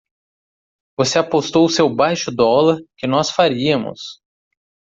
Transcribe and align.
Você 0.97 1.19
apostou 1.19 1.69
seu 1.69 1.87
baixo 1.87 2.31
dólar 2.31 2.79
que 2.97 3.05
nós 3.05 3.29
faríamos! 3.29 4.19